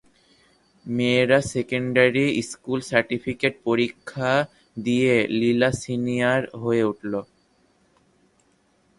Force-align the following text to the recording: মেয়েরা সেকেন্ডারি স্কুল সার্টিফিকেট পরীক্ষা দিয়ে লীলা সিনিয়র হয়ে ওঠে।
মেয়েরা 0.85 1.39
সেকেন্ডারি 1.53 2.25
স্কুল 2.49 2.79
সার্টিফিকেট 2.81 3.53
পরীক্ষা 3.63 4.31
দিয়ে 4.77 5.13
লীলা 5.39 5.71
সিনিয়র 5.81 6.41
হয়ে 6.61 6.83
ওঠে। 6.83 7.21